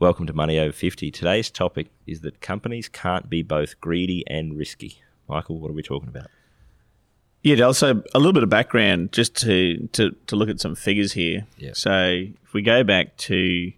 [0.00, 1.10] Welcome to Money Over 50.
[1.10, 5.02] Today's topic is that companies can't be both greedy and risky.
[5.28, 6.28] Michael, what are we talking about?
[7.42, 10.74] Yeah, Del, so a little bit of background just to, to, to look at some
[10.74, 11.46] figures here.
[11.58, 11.72] Yeah.
[11.74, 13.72] So if we go back to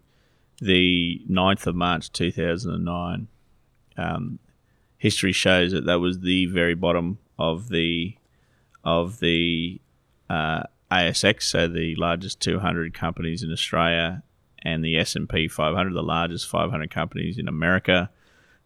[0.61, 3.27] the 9th of March 2009,
[3.97, 4.39] um,
[4.99, 8.15] history shows that that was the very bottom of the
[8.85, 9.81] of the
[10.31, 14.23] uh, ASX, so the largest 200 companies in Australia,
[14.63, 18.11] and the S&P 500, the largest 500 companies in America.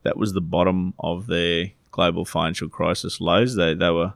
[0.03, 3.57] That was the bottom of their global financial crisis lows.
[3.57, 4.15] They they were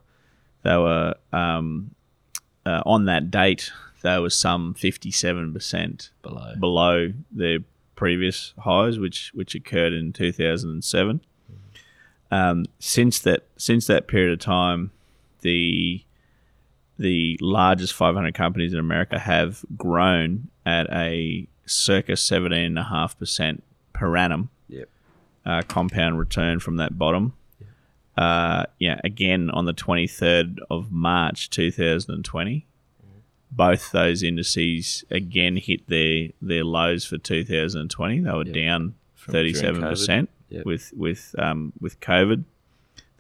[0.63, 1.95] they were um,
[2.65, 3.73] uh, on that date.
[4.03, 6.55] They were some 57 percent Below.
[6.59, 7.59] below their
[7.97, 11.21] previous highs, which which occurred in 2007.
[12.31, 14.93] Um, since that since that period of time,
[15.41, 16.05] the
[16.99, 23.61] the largest 500 companies in America have grown at a circa 17.5%
[23.93, 24.89] per annum Yep.
[25.47, 27.35] uh, compound return from that bottom.
[28.17, 32.67] Uh, yeah, again on the 23rd of March 2020,
[33.53, 38.21] both those indices again hit their their lows for 2020.
[38.21, 38.55] They were Yep.
[38.55, 40.67] down 37 percent Yep.
[40.67, 42.45] with with um, with COVID,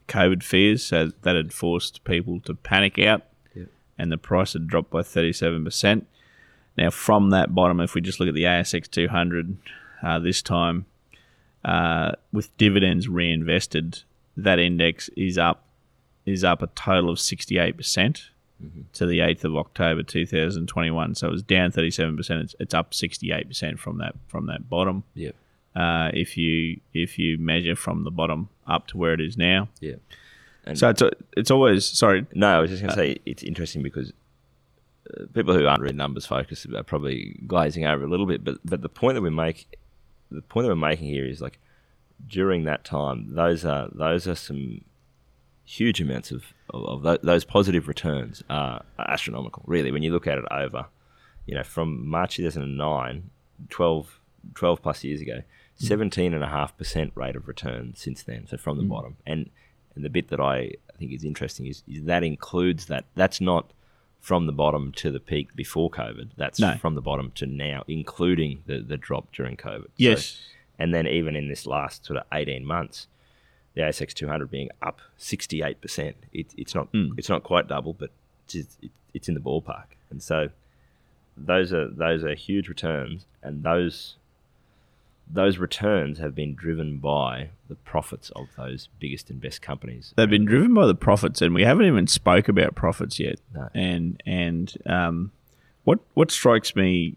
[0.09, 0.83] COVID fears.
[0.84, 3.23] So that had forced people to panic out,
[3.55, 3.69] Yep.
[3.98, 6.06] and the price had dropped by 37 percent.
[6.77, 9.57] Now, from that bottom, if we just look at the ASX 200
[10.03, 10.87] uh, this time,
[11.65, 14.03] uh, with dividends reinvested,
[14.37, 15.65] that index is up
[16.27, 18.31] is up a total of 68 percent
[18.93, 21.15] to the 8th of October 2021.
[21.15, 22.43] So it was down 37 percent.
[22.43, 25.05] It's, it's up 68 percent from that from that bottom.
[25.15, 25.34] Yep.
[25.75, 29.69] Uh, if you if you measure from the bottom up to where it is now,
[29.81, 29.97] Yeah.
[30.65, 31.03] And so it's
[31.37, 32.27] it's always sorry.
[32.34, 34.12] no, I was just going to say it's interesting because uh,
[35.34, 38.44] people who aren't really numbers focused are probably glazing over a little bit.
[38.44, 39.78] But but the point that we make,
[40.31, 41.59] the point that we're making here is like
[42.26, 44.82] during that time, those are those are some
[45.65, 49.62] huge amounts of of, of those positive returns are, are astronomical.
[49.66, 50.87] Really, when you look at it over,
[51.47, 53.31] you know, from March 2009,
[53.69, 54.20] 12,
[54.54, 55.43] 12 plus years ago, mm.
[55.87, 58.47] seventeen and a half percent rate of return since then.
[58.47, 58.88] So from the mm.
[58.88, 59.50] bottom, and
[59.94, 63.04] and the bit that I think is interesting is, is that includes that.
[63.15, 63.72] That's not
[64.20, 66.31] from the bottom to the peak before COVID.
[66.36, 66.76] That's No.
[66.76, 69.84] from the bottom to now, including the, the drop during COVID.
[69.84, 70.41] So- Yes.
[70.78, 73.06] and then even in this last sort of 18 months,
[73.75, 76.14] the ASX 200 being up 68%.
[76.32, 77.12] It, it's not Mm.
[77.16, 78.10] it's not quite double, but
[78.53, 79.86] it's, it, it's in the ballpark.
[80.10, 80.50] And so
[81.37, 84.16] those are those are huge returns, and those
[85.33, 90.13] those returns have been driven by the profits of those biggest and best companies.
[90.17, 93.39] They've been driven by the profits, and we haven't even spoke about profits yet.
[93.55, 93.69] No.
[93.75, 95.33] And and um,
[95.85, 97.17] what what strikes me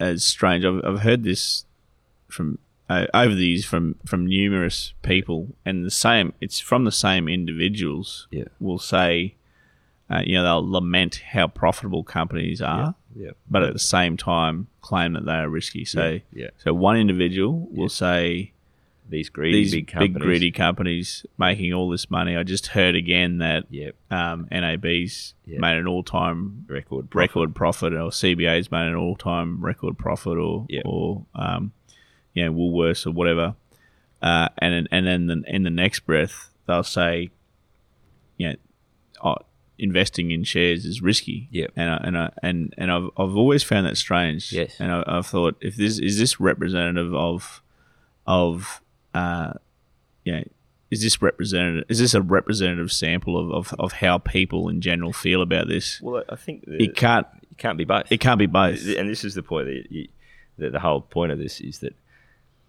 [0.00, 1.64] as strange, I've, I've heard this
[2.28, 2.58] from
[2.88, 6.32] uh, over the years from from numerous people, and the same.
[6.40, 8.28] It's from the same individuals.
[8.30, 8.44] Yeah.
[8.60, 9.34] will say,
[10.10, 12.92] uh, you know, they'll lament how profitable companies are, Yeah.
[13.50, 15.84] But at the same time claim that they are risky.
[15.84, 16.50] So Yeah, yeah.
[16.58, 18.52] so one individual will say
[19.08, 20.22] These greedy these big big, companies.
[20.22, 22.36] greedy companies making all this money.
[22.36, 23.94] I just heard again that Yep.
[24.10, 25.58] um, NAB's Yeah.
[25.58, 27.14] made an all-time Record profit.
[27.30, 30.82] record profit, or CBA's made an all-time record profit, or Yeah.
[30.84, 31.72] or um,
[32.32, 33.54] you know Woolworths or whatever.
[34.22, 37.28] Uh, and then- and then the, in the next breath they'll say,
[38.38, 38.54] you know,
[39.24, 39.36] oh,
[39.82, 41.48] investing in shares is risky.
[41.50, 41.66] Yeah.
[41.76, 44.52] And I, and I, and and I've I've always found that strange.
[44.52, 44.76] Yes.
[44.78, 47.62] And I, I've thought if this is this representative of
[48.26, 48.80] of
[49.14, 49.52] uh,
[50.24, 50.44] you know,
[50.90, 51.84] is this representative?
[51.88, 56.00] Is this a representative sample of, of, of how people in general feel about this?
[56.00, 57.26] Well, I think the, It can't.
[57.50, 58.10] it can't be both.
[58.10, 58.86] It can't be both.
[58.86, 60.08] and this is the point that you,
[60.58, 61.94] the, the whole point of this is that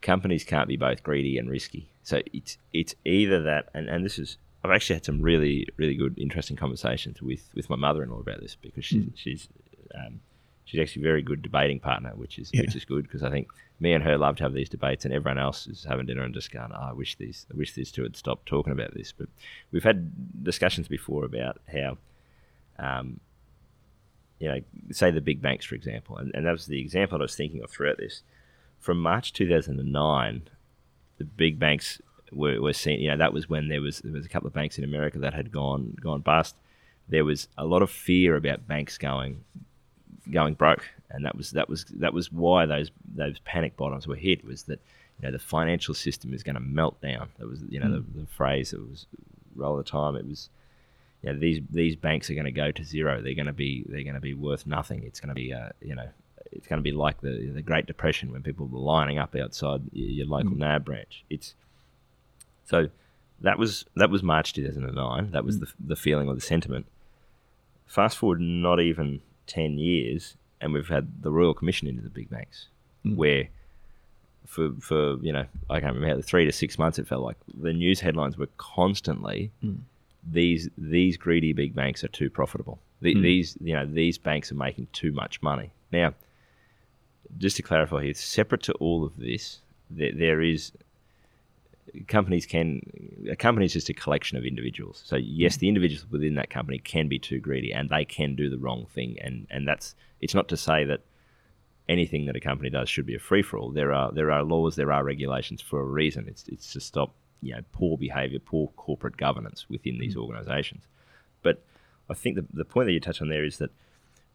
[0.01, 1.89] companies can't be both greedy and risky.
[2.01, 5.95] So it's it's either that, and, and this is I've actually had some really really
[5.95, 9.47] good interesting conversations with, with my mother in law about this because she's she's
[9.93, 10.21] um,
[10.65, 13.49] she's actually a very good debating partner, which is which is good because I think
[13.79, 16.33] me and her love to have these debates, and everyone else is having dinner and
[16.33, 19.11] just going, oh, I wish these I wish these two had stopped talking about this.
[19.11, 19.27] But
[19.71, 21.97] we've had discussions before about how.
[22.79, 23.19] Um,
[24.39, 24.59] you know,
[24.91, 27.63] say the big banks, for example, and, and that was the example I was thinking
[27.63, 28.23] of throughout this.
[28.77, 30.41] from March 2009,
[31.17, 32.01] the big banks
[32.35, 32.99] were, were seen.
[32.99, 35.19] You know, that was when there was there was a couple of banks in America
[35.19, 36.55] that had gone gone bust.
[37.09, 39.43] There was a lot of fear about banks going
[40.31, 44.15] going broke, and that was that was that was why those those panic bottoms were
[44.15, 44.43] hit.
[44.45, 44.79] Was that
[45.19, 47.29] you know the financial system is going to melt down.
[47.39, 48.13] That was you know mm.
[48.13, 49.05] the, the, phrase that was
[49.61, 50.15] all the time.
[50.15, 50.49] It was
[51.21, 53.21] you know, these these banks are going to go to zero.
[53.21, 55.03] They're going to be they're going to be worth nothing.
[55.03, 56.09] It's going to be uh, you know
[56.51, 59.81] it's going to be like the the Great Depression when people were lining up outside
[59.91, 60.57] your, local mm.
[60.57, 61.23] NAB branch.
[61.29, 61.55] It's
[62.65, 62.89] so
[63.41, 65.31] that was that was March 2009.
[65.31, 65.61] That was mm.
[65.61, 66.85] the the feeling or the sentiment.
[67.85, 72.29] Fast forward not even ten years, and we've had the Royal Commission into the big
[72.29, 72.67] banks,
[73.05, 73.15] mm.
[73.15, 73.49] where
[74.45, 77.73] for for you know I can't remember three to six months it felt like the
[77.73, 79.77] news headlines were constantly mm.
[80.29, 82.79] these these greedy big banks are too profitable.
[83.01, 83.21] The, mm.
[83.21, 85.71] These you know these banks are making too much money.
[85.91, 86.13] Now,
[87.37, 90.71] just to clarify here, separate to all of this, there, there is
[92.07, 92.81] companies can
[93.29, 95.03] a company is just a collection of individuals.
[95.05, 98.49] So yes, the individuals within that company can be too greedy and they can do
[98.49, 99.17] the wrong thing.
[99.21, 101.01] And and that's it's not to say that
[101.89, 103.71] anything that a company does should be a free for all.
[103.71, 106.27] There are there are laws, there are regulations for a reason.
[106.27, 110.21] It's it's to stop you know poor behaviour, poor corporate governance within these mm.
[110.21, 110.83] organisations.
[111.41, 111.63] But
[112.09, 113.71] I think the the point that you touch on there is that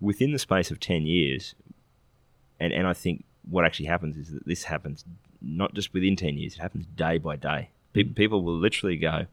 [0.01, 1.55] within the space of ten years,
[2.61, 5.05] and and I think what actually happens is that this happens
[5.41, 7.71] not just within 10 years, it happens day by day.
[7.93, 9.27] People, people will literally go,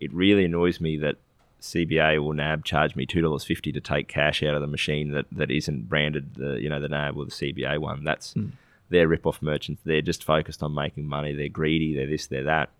[0.00, 1.16] it really annoys me that
[1.60, 5.50] CBA or NAB charge me $2.50 to take cash out of the machine that, that
[5.50, 8.02] isn't branded the you know the NAB or the CBA one.
[8.02, 8.50] That's mm.
[8.90, 9.80] they're rip-off merchants.
[9.84, 11.32] They're just focused on making money.
[11.32, 11.94] They're greedy.
[11.94, 12.70] They're this, they're that.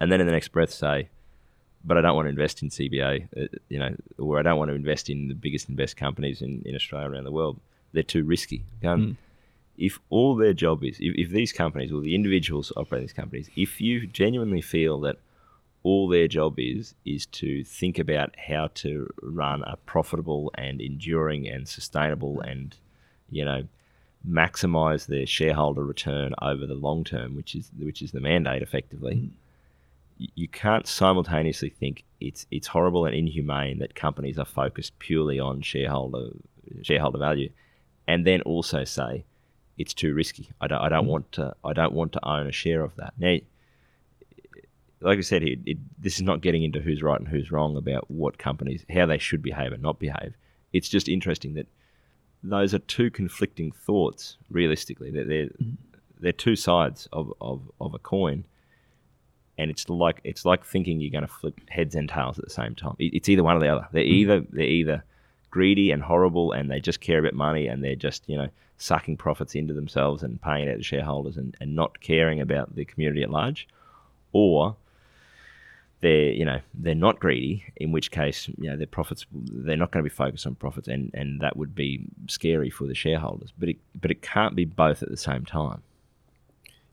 [0.00, 1.08] And then in the next breath say,
[1.84, 4.70] but I don't want to invest in CBA, uh, you know, or I don't want
[4.70, 7.60] to invest in the biggest and best companies in, in Australia around the world.
[7.92, 8.64] They're too risky.
[8.82, 9.16] mm
[9.76, 13.50] if all their job is, if, if these companies or the individuals operating these companies,
[13.56, 15.16] if you genuinely feel that
[15.82, 21.46] all their job is is to think about how to run a profitable and enduring
[21.46, 22.76] and sustainable and
[23.30, 23.62] you know
[24.28, 29.16] maximize their shareholder return over the long term, which is which is the mandate effectively.
[29.16, 29.30] Mm.
[30.36, 35.60] You can't simultaneously think it's it's horrible and inhumane that companies are focused purely on
[35.60, 36.30] shareholder
[36.82, 37.50] shareholder value,
[38.06, 39.24] and then also say
[39.78, 40.50] it's too risky.
[40.60, 41.10] I don't, I don't mm.
[41.10, 43.14] want to I don't want to own a share of that.
[43.18, 43.36] Now,
[45.00, 47.76] like I said, it, it, this is not getting into who's right and who's wrong
[47.76, 50.34] about what companies how they should behave and not behave.
[50.72, 51.66] It's just interesting that
[52.42, 54.36] those are two conflicting thoughts.
[54.50, 55.76] Realistically, they're they're, mm.
[56.20, 58.44] they're two sides of, of, of a coin,
[59.58, 62.50] and it's like it's like thinking you're going to flip heads and tails at the
[62.50, 62.94] same time.
[62.98, 63.88] It, it's either one or the other.
[63.92, 64.08] They're mm.
[64.08, 65.04] either they're either
[65.54, 69.16] greedy and horrible, and they just care about money, and they're just you know sucking
[69.16, 72.84] profits into themselves and paying it out to shareholders and, and not caring about the
[72.84, 73.68] community at large,
[74.32, 74.74] or
[76.00, 79.92] they're you know they're not greedy, in which case you know their profits they're not
[79.92, 83.52] going to be focused on profits, and, and that would be scary for the shareholders.
[83.56, 85.82] But it but it can't be both at the same time.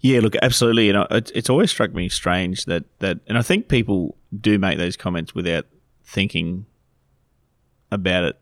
[0.01, 0.89] Yeah, look, absolutely.
[0.89, 4.95] It, it's always struck me strange that that, and I think people do make those
[4.95, 5.65] comments without
[6.03, 6.67] thinking
[7.91, 8.39] about it,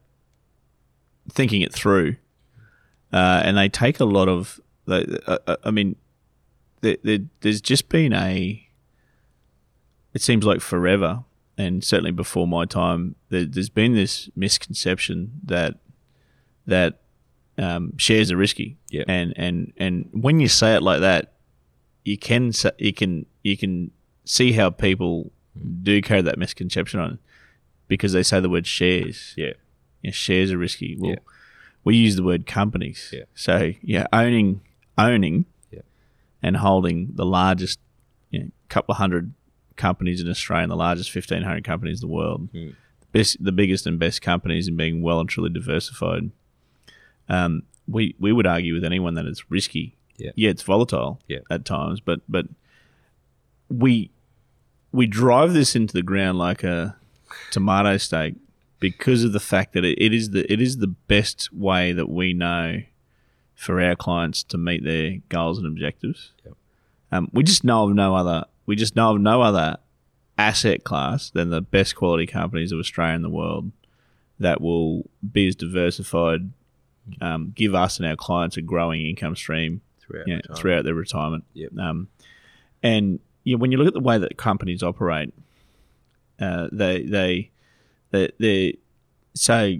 [1.29, 2.15] thinking it through
[3.11, 4.59] uh, and they take a lot of.
[4.87, 5.95] Uh, uh, I mean,
[6.81, 8.65] there, there, there's just been a.
[10.13, 11.23] It seems like forever,
[11.57, 15.75] and certainly before my time, there, has been this misconception that
[16.65, 17.01] that
[17.57, 18.77] um, shares are risky.
[18.89, 19.03] Yeah.
[19.07, 21.33] And and and when you say it like that,
[22.03, 23.91] you can you can you can
[24.25, 25.31] see how people
[25.81, 27.19] do carry that misconception on
[27.87, 29.33] because they say the word shares.
[29.35, 29.53] Yeah.
[30.01, 30.95] You know, shares are risky.
[30.97, 31.19] Well, yeah
[31.83, 33.09] we use the word companies.
[33.11, 33.23] Yeah.
[33.35, 34.61] So yeah, owning
[34.97, 35.81] owning yeah.
[36.41, 37.79] and holding the largest
[38.29, 39.33] you know, couple of hundred
[39.75, 42.51] companies in Australia and the largest fifteen hundred companies in the world.
[42.53, 42.75] Mm.
[43.11, 46.29] Best, the biggest and best companies and being well and truly diversified.
[47.27, 49.95] Um, we we would argue with anyone that it's risky.
[50.17, 51.39] Yeah, yeah it's volatile yeah.
[51.49, 52.45] at times, but but
[53.69, 54.11] we
[54.91, 56.97] we drive this into the ground like a
[57.51, 58.35] tomato stake
[58.79, 62.09] because of the fact that it, it is the it is the best way that
[62.09, 62.81] we know
[63.55, 66.31] for our clients to meet their goals and objectives.
[66.45, 66.53] Yep.
[67.11, 68.45] Um, we just know of no other.
[68.65, 69.77] We just know of no other
[70.37, 73.71] asset class than the best quality companies of Australia and the world
[74.39, 76.51] that will be as diversified,
[77.19, 80.93] um, give us and our clients a growing income stream throughout, you know, throughout their
[80.93, 81.43] retirement.
[81.53, 81.77] Yep.
[81.77, 82.07] Um,
[82.81, 85.33] and you know, when you look at the way that companies operate,
[86.39, 87.51] uh, they they
[88.11, 88.77] they, they
[89.33, 89.75] so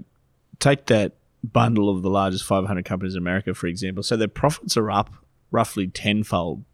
[0.58, 4.02] take that bundle of the largest 500 companies in America, for example.
[4.02, 5.12] So their profits are up
[5.50, 6.64] roughly tenfold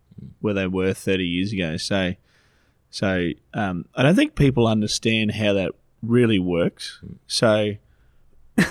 [0.40, 1.76] where they were 30 years ago.
[1.76, 2.14] So,
[2.90, 5.72] so um, I don't think people understand how that
[6.02, 7.00] really works.
[7.26, 7.72] So,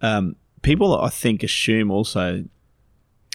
[0.00, 2.44] um, people I think assume also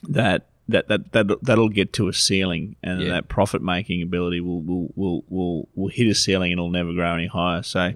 [0.08, 3.10] that that that that that'll get to a ceiling, and Yeah.
[3.10, 6.94] that profit making ability will will, will will will hit a ceiling and it'll never
[6.94, 7.64] grow any higher.
[7.64, 7.94] So,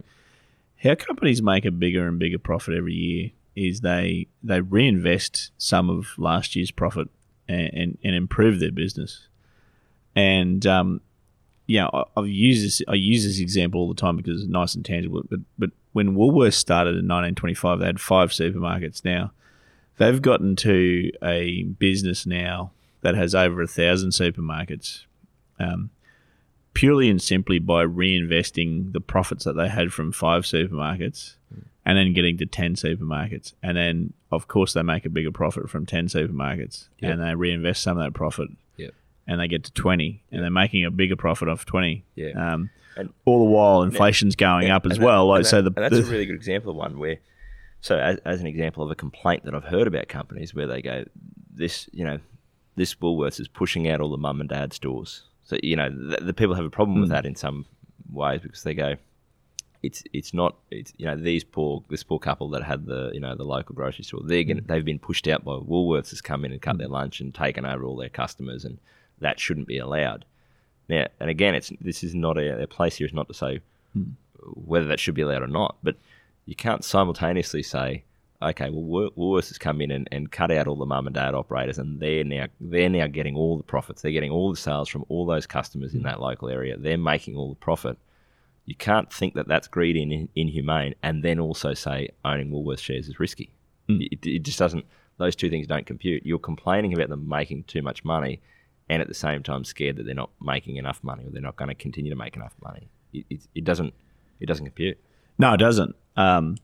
[0.84, 5.89] how companies make a bigger and bigger profit every year is they they reinvest some
[5.89, 7.10] of last year's profit
[7.48, 9.27] and and, and improve their business.
[10.15, 11.01] And um,
[11.65, 12.81] yeah, I, I've used this.
[12.88, 15.24] I use this example all the time because it's nice and tangible.
[15.29, 19.03] But but when Woolworths started in 1925, they had five supermarkets.
[19.03, 19.31] Now
[19.98, 25.05] they've gotten to a business now that has over a thousand supermarkets,
[25.60, 25.89] um,
[26.77, 31.36] purely and simply by reinvesting the profits that they had from five supermarkets,
[31.86, 35.69] and then getting to ten supermarkets, and then of course they make a bigger profit
[35.69, 37.12] from ten supermarkets, Yep.
[37.13, 38.93] and they reinvest some of that profit Yep.
[39.27, 42.31] and they get to 20 and they're making a bigger profit off 20 Yeah.
[42.53, 45.62] um, And- all the while inflation's going Yeah, up as that- well like and so
[45.62, 47.17] the, and that's the- a really good example of one where,
[47.81, 50.81] so as, as an example of a complaint that I've heard about companies where they
[50.81, 51.05] go,
[51.53, 52.19] this you know,
[52.75, 55.24] this Woolworths is pushing out all the mum and dad stores.
[55.47, 57.01] So you know the, the people have a problem Hmm.
[57.01, 57.65] with that in some
[58.11, 58.95] ways because they go,
[59.81, 63.19] it's it's not it's you know these poor this poor couple that had the you
[63.19, 64.49] know the local grocery store they're Hmm.
[64.49, 67.33] gonna, they've been pushed out by Woolworths has come in and cut their lunch and
[67.33, 68.77] taken over all their customers and
[69.19, 70.25] that shouldn't be allowed.
[70.89, 73.61] Now and again it's this is not a, a place here is not to say
[74.53, 75.77] whether that should be allowed or not.
[75.81, 75.95] But
[76.45, 78.03] you can't simultaneously say,
[78.41, 81.34] okay, well, Woolworths has come in and, and cut out all the mum and dad
[81.34, 84.01] operators, and they're now they're now getting all the profits.
[84.01, 86.77] They're getting all the sales from all those customers in that local area.
[86.77, 87.98] They're making all the profit.
[88.65, 92.79] You can't think that that's greedy and in- inhumane, and then also say owning Woolworths
[92.79, 93.51] shares is risky.
[93.89, 94.86] It, it just doesn't.
[95.17, 96.24] Those two things don't compute.
[96.25, 98.41] You're complaining about them making too much money,
[98.89, 101.56] and at the same time scared that they're not making enough money or they're not
[101.56, 102.89] going to continue to make enough money.
[103.13, 103.94] It, it, it doesn't.
[104.39, 105.00] It doesn't compute.
[105.39, 106.58] no it doesn't um,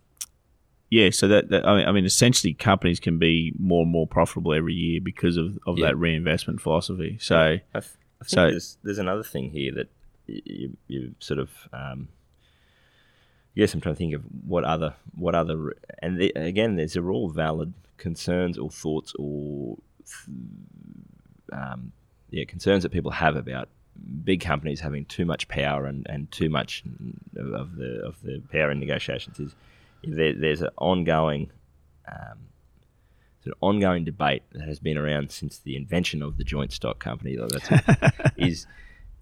[0.97, 4.07] yeah so that, that I, mean, I mean essentially companies can be more and more
[4.07, 5.87] profitable every year because of, of Yeah.
[5.87, 7.95] that reinvestment philosophy so I, I think
[8.25, 9.89] So- there's, there's another thing here that
[10.27, 11.49] you, you sort of.
[11.73, 12.07] Um,
[13.55, 17.11] yes, I'm trying to think of what other what other and the, again, these are
[17.11, 19.77] all valid concerns or thoughts or
[21.51, 21.91] um,
[22.29, 23.67] yeah concerns that people have about
[24.23, 26.83] big companies having too much power and, and too much
[27.37, 29.55] of the of the power in negotiations is
[30.03, 31.51] there, there's an ongoing
[32.07, 32.39] um,
[33.45, 37.37] an ongoing debate that has been around since the invention of the joint stock company.
[37.37, 38.67] That's is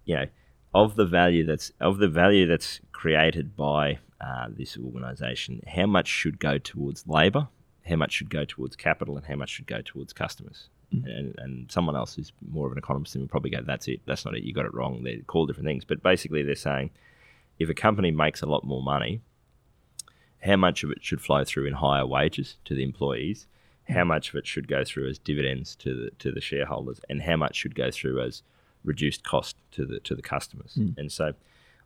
[0.05, 0.25] you know
[0.73, 5.61] of the value that's of the value that's created by uh, this organisation.
[5.67, 7.47] How much should go towards labour?
[7.87, 9.17] How much should go towards capital?
[9.17, 10.69] And how much should go towards customers?
[10.91, 14.01] And, and someone else who's more of an economist than would probably go, "That's it.
[14.05, 14.43] That's not it.
[14.43, 16.91] You got it wrong." They're called different things, but basically they're saying
[17.59, 19.21] if a company makes a lot more money,
[20.43, 23.47] how much of it should flow through in higher wages to the employees,
[23.89, 27.21] how much of it should go through as dividends to the to the shareholders, and
[27.21, 28.41] how much should go through as
[28.83, 30.73] reduced cost to the to the customers.
[30.97, 31.33] And so,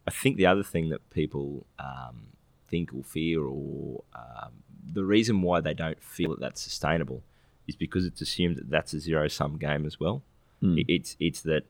[0.08, 2.28] I think the other thing that people um,
[2.70, 4.52] think or fear, or um,
[4.94, 7.24] the reason why they don't feel that that's sustainable,
[7.68, 10.22] is because it's assumed that that's a zero sum game as well.
[10.80, 11.64] It- It's it's that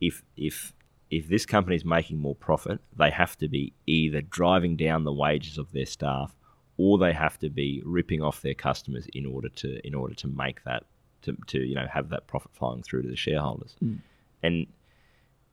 [0.00, 0.72] if if
[1.16, 5.12] if this company is making more profit, they have to be either driving down the
[5.12, 6.34] wages of their staff,
[6.76, 10.26] or they have to be ripping off their customers in order to in order to
[10.26, 10.82] make that
[11.22, 13.76] to, to you know have that profit flowing through to the shareholders.
[13.82, 13.98] Mm.
[14.42, 14.66] And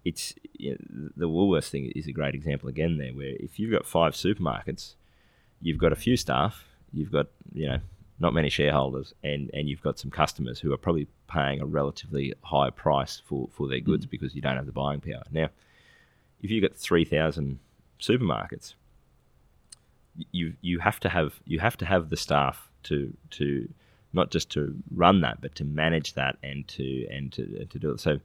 [0.03, 3.71] it's you know, the Woolworths thing is a great example again there, where if you've
[3.71, 4.95] got five supermarkets,
[5.61, 7.79] you've got a few staff, you've got you know
[8.21, 12.33] not many shareholders, and and you've got some customers who are probably paying a relatively
[12.43, 14.11] high price for for their goods mm.
[14.11, 15.23] because you don't have the buying power.
[15.31, 15.49] Now,
[16.41, 17.59] if you've got three thousand
[17.99, 18.75] supermarkets,
[20.31, 23.67] you you have to have you have to have the staff to to
[24.13, 27.91] not just to run that, but to manage that and to and to to do
[27.91, 27.99] it.
[27.99, 28.19] So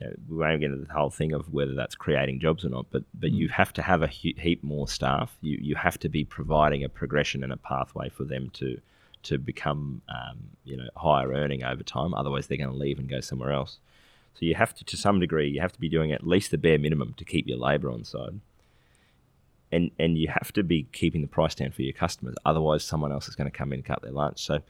[0.00, 2.70] you know, we won't get into the whole thing of whether that's creating jobs or
[2.70, 5.36] not, but but you have to have a he- heap more staff.
[5.40, 8.80] You you have to be providing a progression and a pathway for them to
[9.24, 12.14] to become um, you know higher earning over time.
[12.14, 13.78] Otherwise, they're going to leave and go somewhere else.
[14.34, 16.58] So you have to, to some degree, you have to be doing at least the
[16.58, 18.40] bare minimum to keep your labour on side.
[19.70, 22.36] And and you have to be keeping the price down for your customers.
[22.46, 24.42] Otherwise, someone else is going to come in and cut their lunch.
[24.42, 24.60] So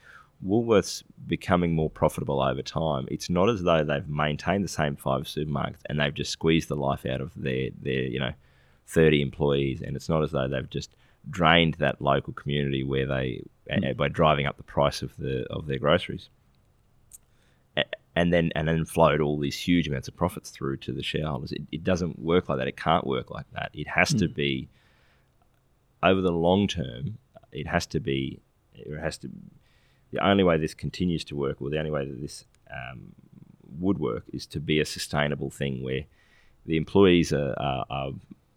[0.47, 3.07] Woolworths becoming more profitable over time.
[3.11, 6.77] It's not as though they've maintained the same five supermarkets and they've just squeezed the
[6.77, 8.33] life out of their their you know
[8.87, 10.91] thirty employees, and it's not as though they've just
[11.29, 15.67] drained that local community where they uh, by driving up the price of the of
[15.67, 16.29] their groceries.
[17.77, 17.85] A-
[18.17, 21.53] and then and then float all these huge amounts of profits through to the shareholders.
[21.53, 22.69] It, it doesn't work like that.
[22.69, 23.71] It can't work like that.
[23.75, 24.69] It has to be
[26.03, 27.19] over the long term.
[27.53, 28.41] It has to be.
[28.75, 29.31] It has to.
[30.13, 33.13] The only way this continues to work, or the only way that this um,
[33.79, 36.05] would work, is to be a sustainable thing where
[36.67, 38.13] the employees are, are, are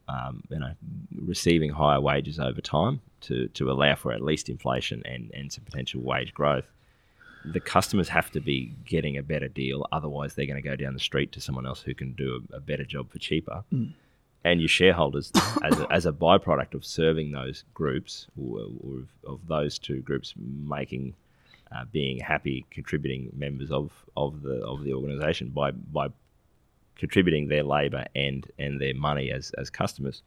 [0.08, 0.74] um, you know
[1.16, 5.64] receiving higher wages over time to, to allow for at least inflation and, and some
[5.64, 6.66] potential wage growth.
[7.46, 10.94] The customers have to be getting a better deal, otherwise they're going to go down
[10.94, 13.64] the street to someone else who can do a, a better job for cheaper.
[13.74, 13.94] Mm.
[14.46, 15.32] And your shareholders,
[15.64, 20.02] as a, as a byproduct of serving those groups or, or of, of those two
[20.02, 21.16] groups making
[21.74, 26.08] uh, being happy contributing members of, of the of the organisation by by
[26.96, 30.22] contributing their labour and and their money as as customers,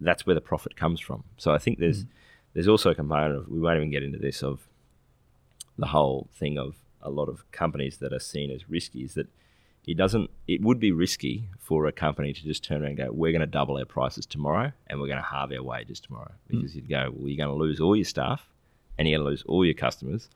[0.00, 1.24] that's where the profit comes from.
[1.36, 2.08] So I think there's mm.
[2.54, 4.68] there's also a component of we won't even get into this of
[5.78, 9.28] the whole thing of a lot of companies that are seen as risky is that
[9.86, 13.12] it doesn't it would be risky for a company to just turn around and go
[13.12, 16.32] we're going to double our prices tomorrow and we're going to halve our wages tomorrow
[16.32, 16.56] mm.
[16.56, 16.76] because mm.
[16.76, 18.48] you'd go well you're going to lose all your staff
[18.96, 20.28] and you're going to lose all your customers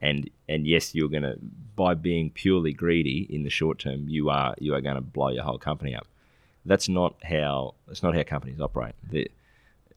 [0.00, 1.38] and and yes, you're going to
[1.74, 5.28] by being purely greedy in the short term, you are you are going to blow
[5.28, 6.06] your whole company up.
[6.64, 8.94] That's not how that's not how companies operate.
[9.10, 9.28] They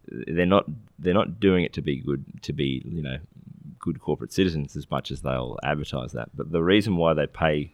[0.08, 0.66] they're not
[0.98, 3.18] they're not doing it to be good to be you know
[3.80, 6.30] good corporate citizens as much as they'll advertise that.
[6.36, 7.72] But the reason why they pay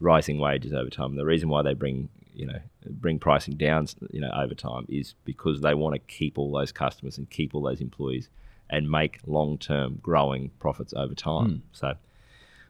[0.00, 4.20] rising wages over time, the reason why they bring you know bring pricing down you
[4.20, 7.62] know over time is because they want to keep all those customers and keep all
[7.62, 8.28] those employees
[8.72, 11.46] and make long term growing profits over time.
[11.46, 11.60] Mm.
[11.72, 11.94] So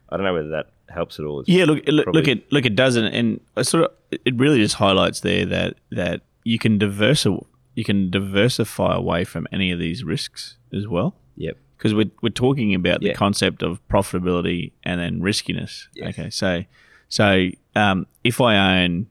[0.09, 1.43] I don't know whether that helps at all.
[1.47, 5.21] Yeah, look, look, look, it look, it doesn't, and sort of it really just highlights
[5.21, 7.39] there that that you can diversify
[7.75, 11.15] you can diversify away from any of these risks as well.
[11.37, 11.57] Yep.
[11.75, 15.87] Because we're, we're talking about the concept of profitability and then riskiness.
[15.95, 16.09] Yes.
[16.09, 16.63] Okay, so
[17.09, 19.07] so um, if I own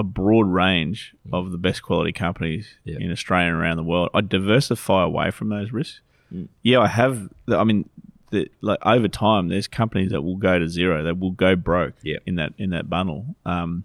[0.00, 1.38] a broad range mm.
[1.38, 3.00] of the best quality companies yep.
[3.00, 4.08] in Australia and around the world.
[4.14, 6.00] I diversify away from those risks.
[6.34, 6.48] Mm.
[6.62, 7.28] Yeah, I have.
[7.48, 7.88] I mean,
[8.30, 11.94] the, like over time, there's companies that will go to zero, that will go broke
[12.02, 12.22] yep.
[12.26, 13.84] in that in that bundle, um,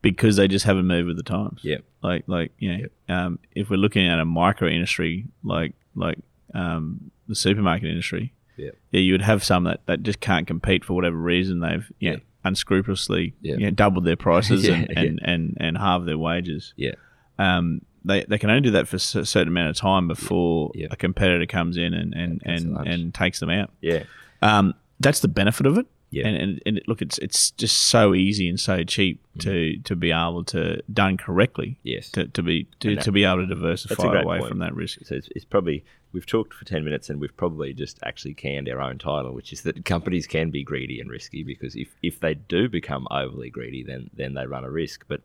[0.00, 1.60] because they just haven't moved with the times.
[1.62, 2.92] Yeah, like like you know, yep.
[3.08, 6.18] um, if we're looking at a micro industry like like
[6.54, 10.84] um, the supermarket industry, yeah, yeah, you would have some that, that just can't compete
[10.84, 11.60] for whatever reason.
[11.60, 13.54] They've you know, unscrupulously yeah.
[13.54, 15.00] you know, doubled their prices yeah, and, yeah.
[15.00, 16.72] and, and, and halved their wages.
[16.76, 16.94] Yeah.
[17.38, 20.96] Um, they, they can only do that for a certain amount of time before a
[20.96, 23.70] competitor comes in and, and, and, and, takes them out.
[23.80, 24.04] Yeah.
[24.40, 25.86] Um, that's the benefit of it.
[26.10, 26.26] Yeah.
[26.26, 29.42] And, and, and look, it's it's just so easy and so cheap mm.
[29.42, 31.78] to, to be able to done correctly.
[31.82, 32.10] Yes.
[32.10, 34.48] To, to be to, that, to be able to diversify away point.
[34.48, 34.98] from that risk.
[35.04, 38.68] So it's, it's, probably we've talked for ten minutes and we've probably just actually canned
[38.68, 42.20] our own title, which is that companies can be greedy and risky because if, if
[42.20, 45.04] they do become overly greedy, then then they run a risk.
[45.08, 45.22] But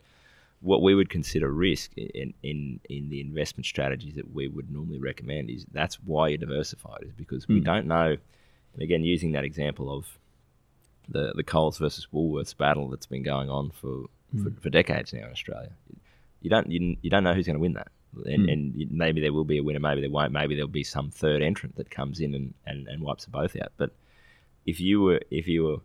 [0.61, 4.99] what we would consider risk in, in, in the investment strategies that we would normally
[4.99, 7.55] recommend is that's why you're diversified is because mm.
[7.55, 8.17] we don't know.
[8.73, 10.05] And again, using that example of
[11.07, 14.43] the the Coles versus Woolworths battle that's been going on for, mm.
[14.43, 15.69] for, for, decades now in Australia.
[16.41, 17.89] You don't you, you don't know who's going to win that,
[18.25, 18.51] and, mm.
[18.51, 21.41] and, maybe there will be a winner, maybe there won't, maybe there'll be some third
[21.41, 23.71] entrant that comes in and, and, and wipes them both out.
[23.77, 23.91] But
[24.65, 25.77] if you were if you were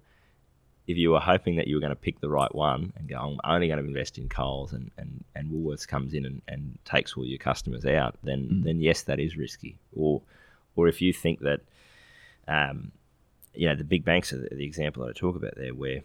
[0.86, 3.16] if you were hoping that you were going to pick the right one and go,
[3.16, 6.78] I'm only going to invest in Coles and, and, and Woolworths comes in and, and
[6.84, 8.64] takes all your customers out, then mm.
[8.64, 9.78] then yes, that is risky.
[9.94, 10.22] Or
[10.76, 11.60] or if you think that
[12.48, 12.92] um,
[13.54, 16.00] you know the big banks are the, the example that I talk about there, where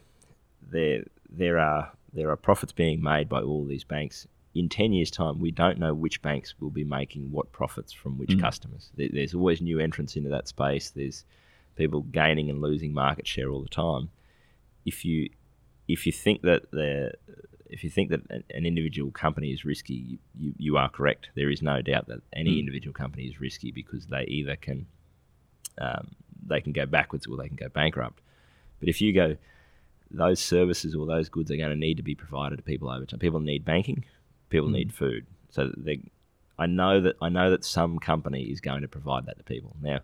[0.72, 4.28] there there are there are profits being made by all these banks.
[4.56, 8.18] In ten years' time, we don't know which banks will be making what profits from
[8.18, 8.42] which mm.
[8.42, 8.90] customers.
[8.96, 10.90] There's always new entrants into that space.
[10.90, 11.26] There's
[11.76, 14.10] people gaining and losing market share all the time.
[14.86, 15.30] If you
[15.88, 17.12] if you think that the
[17.70, 21.30] if you think that an individual company is risky, you, you are correct.
[21.36, 22.60] There is no doubt that any mm.
[22.60, 24.86] individual company is risky because they either can
[25.80, 26.16] um,
[26.48, 28.22] they can go backwards or they can go bankrupt.
[28.80, 29.36] But if you go,
[30.12, 33.06] those services or those goods are going to need to be provided to people over
[33.06, 33.20] time.
[33.20, 34.06] People need banking,
[34.50, 34.74] people mm.
[34.74, 35.26] need food.
[35.50, 36.02] So they,
[36.58, 39.76] I know that I know that some company is going to provide that to people.
[39.82, 40.00] Now,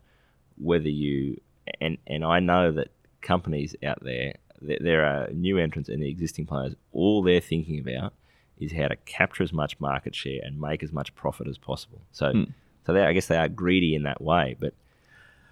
[0.58, 1.40] whether you
[1.80, 2.90] and and I know that
[3.22, 6.74] companies out there, there, there are new entrants and the existing players.
[6.92, 8.14] All they're thinking about
[8.60, 12.02] is how to capture as much market share and make as much profit as possible.
[12.12, 12.54] So, mm.
[12.86, 14.74] so they, I guess they are greedy in that way, but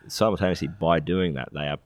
[0.08, 1.78] simultaneously by doing that they are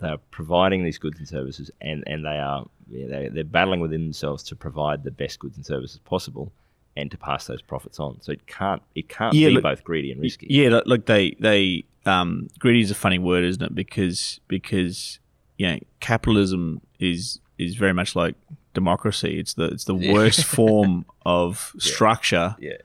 [0.00, 4.02] they are providing these goods and services and, and they are they, they're battling within
[4.02, 6.52] themselves to provide the best goods and services possible
[6.96, 8.20] and to pass those profits on.
[8.20, 10.46] So it can't it can't yeah, be look, both greedy and risky.
[10.50, 13.74] Yeah, look, they they um, greedy is a funny word, isn't it?
[13.74, 15.18] Because because
[15.56, 18.34] you know capitalism is is very much like
[18.74, 19.38] democracy.
[19.38, 22.78] It's the it's the worst form of structure Yeah.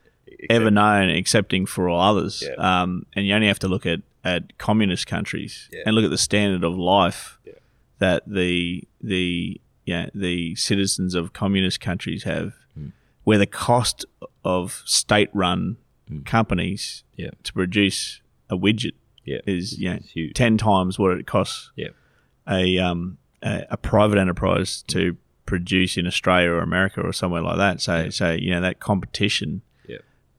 [0.50, 2.44] ever known, excepting for all others.
[2.46, 2.82] Yeah.
[2.82, 5.84] Um, and you only have to look at, at communist countries Yeah.
[5.86, 7.54] and look at the standard of life Yeah.
[8.00, 12.88] that the the yeah the citizens of communist countries have, Hmm.
[13.24, 14.04] where the cost
[14.44, 15.78] of state-run
[16.26, 17.32] companies Yeah.
[17.44, 19.40] to produce a widget Yeah.
[19.46, 20.00] is yeah
[20.34, 21.90] ten times what it costs Yeah.
[22.48, 27.58] a um a, a private enterprise to produce in Australia or America or somewhere like
[27.58, 27.80] that.
[27.82, 29.62] So so you know that competition.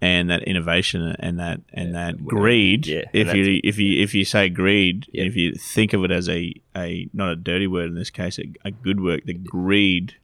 [0.07, 2.87] And that innovation and that and that greed.
[2.87, 5.25] yeah, if you if you if you say greed, Yeah.
[5.25, 8.38] if you think of it as a a not a dirty word in this case,
[8.38, 10.14] a, a good word, the greed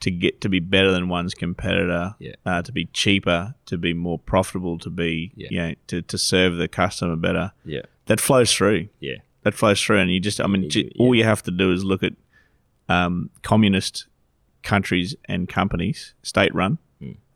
[0.00, 2.34] to get to be better than one's competitor, Yeah.
[2.46, 5.48] uh, to be cheaper, to be more profitable, to be Yeah.
[5.50, 7.52] you know, to, to serve the customer better.
[7.64, 7.82] Yeah.
[8.06, 9.16] That flows through Yeah.
[9.42, 10.84] that flows through, and you just, I mean, yeah.
[10.98, 12.14] all you have to do is look at
[12.88, 14.06] um, communist
[14.62, 16.78] countries and companies, state run.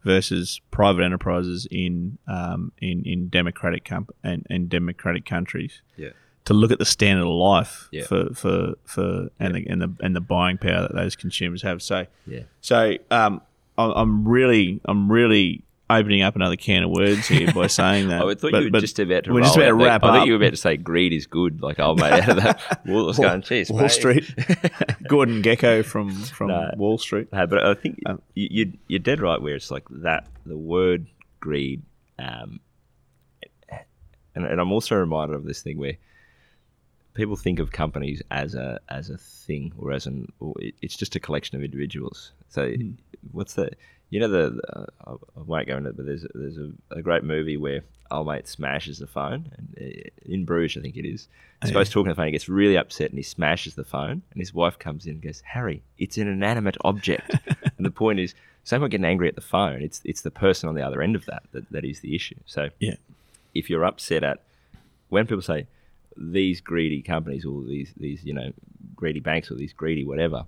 [0.04, 5.82] Versus private enterprises in um, in in democratic comp- and, and democratic countries.
[5.96, 6.10] Yeah.
[6.46, 8.04] To look at the standard of life Yeah.
[8.04, 11.82] for for, for and the and the and the buying power that those consumers have.
[11.82, 12.42] So Yeah.
[12.60, 13.40] so um,
[13.78, 18.22] I'm really I'm really opening up another can of words here by saying that.
[18.22, 19.32] I thought But- you were just about to.
[19.32, 21.26] we're just about to that- wrap I thought you were about to say greed is
[21.26, 21.62] good.
[21.62, 22.82] Like, oh mate, out of that.
[22.86, 24.34] Wall was going, Wall mate." Street,
[25.08, 26.70] Gordon Gekko from from No.
[26.76, 27.32] Wall Street.
[27.32, 30.56] No, but I think Um, you, you, you're dead right where it's like that, the
[30.56, 31.06] word
[31.40, 31.82] greed.
[32.18, 32.60] Um,
[34.34, 35.96] and, and I'm also reminded of this thing where
[37.14, 41.14] people think of companies as a as a thing or as an or it's just
[41.14, 42.32] a collection of individuals.
[42.48, 42.90] So Hmm.
[43.32, 43.70] what's the
[44.14, 47.02] you know the, the I I won't go into it, but there's there's a, a
[47.02, 51.06] great movie where old mate smashes the phone and uh, in Bruges I think it
[51.06, 51.26] is.
[51.62, 53.84] This Oh, guy's talking on the phone, he gets really upset and he smashes the
[53.84, 57.30] phone and his wife comes in and goes, Harry, it's an inanimate object.
[57.76, 59.82] and the point is, someone getting angry at the phone.
[59.82, 62.36] It's it's the person on the other end of that that, that is the issue.
[62.46, 62.96] So Yeah.
[63.54, 64.38] if you're upset at
[65.08, 65.66] when people say
[66.16, 68.52] these greedy companies or these these you know
[68.94, 70.44] greedy banks or these greedy whatever,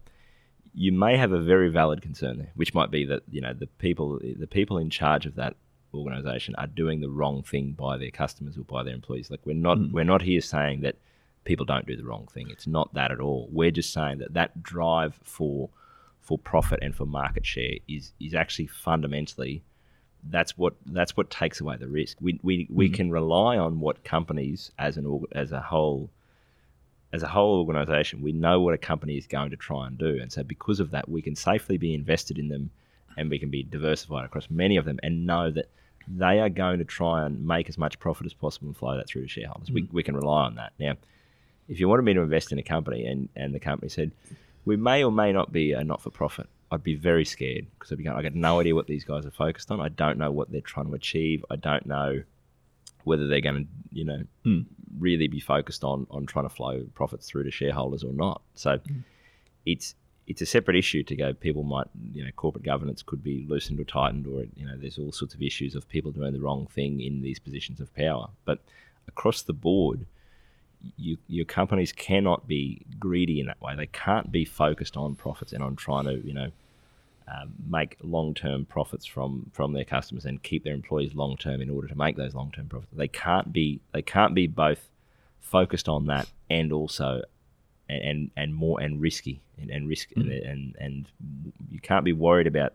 [0.77, 3.67] you may have a very valid concern there, which might be that you know the
[3.67, 5.57] people the people in charge of that
[5.95, 9.31] organization are doing the wrong thing by their customers or by their employees.
[9.31, 9.91] Like we're not hmm.
[9.91, 10.97] we're not here saying that
[11.45, 12.51] people don't do the wrong thing.
[12.51, 13.49] It's not that at all.
[13.51, 15.71] We're just saying that that drive for
[16.21, 19.63] for profit and for market share is is actually fundamentally
[20.29, 22.19] that's what that's what takes away the risk.
[22.21, 22.95] We we, we hmm.
[22.95, 26.11] can rely on what companies as an as a whole
[27.13, 30.19] as a whole organization, we know what a company is going to try and do,
[30.21, 32.71] and so because of that, we can safely be invested in them,
[33.17, 35.71] and we can be diversified across many of them, and know that
[36.09, 39.09] they are going to try and make as much profit as possible and flow that
[39.09, 39.71] through to shareholders.
[39.71, 39.93] We mm.
[39.93, 40.73] we can rely on that.
[40.79, 40.95] Now,
[41.69, 44.13] if you wanted me to invest in a company, and and the company said
[44.65, 47.93] we may or may not be a not for profit, I'd be very scared because
[47.93, 49.81] I'd be going, I got no idea what these guys are focused on.
[49.81, 51.45] I don't know what they're trying to achieve.
[51.51, 52.23] I don't know
[53.07, 54.61] whether they're going to, you know, hmm.
[54.99, 58.43] really be focused on on trying to flow profits through to shareholders or not.
[58.55, 59.01] So hmm.
[59.65, 59.95] it's
[60.27, 61.33] it's a separate issue to go.
[61.33, 64.99] People might, you know, corporate governance could be loosened or tightened, or you know, there's
[64.99, 68.29] all sorts of issues of people doing the wrong thing in these positions of power.
[68.45, 68.59] But
[69.07, 70.05] across the board,
[70.97, 73.77] you, your companies cannot be greedy in that way.
[73.77, 76.51] They can't be focused on profits and on trying to, you know,
[77.29, 81.89] um, make long-term profits from from their customers and keep their employees long-term in order
[81.89, 82.93] to make those long-term profits.
[82.93, 84.89] They can't be they can't be both
[85.41, 87.23] focused on that and also
[87.89, 91.09] and and more and risky and, and risk and, and and
[91.71, 92.73] you can't be worried about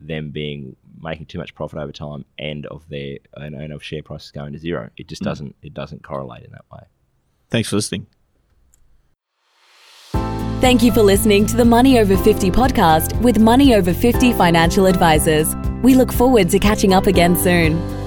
[0.00, 4.02] them being making too much profit over time and of their and, and of share
[4.02, 4.90] prices going to zero.
[4.96, 6.82] It just doesn't it doesn't correlate in that way.
[7.50, 8.06] Thanks for listening.
[10.60, 14.84] Thank you for listening to the Money Over 50 podcast with Money Over 50 financial
[14.84, 15.56] advisors.
[15.82, 17.99] We look forward to catching up again soon.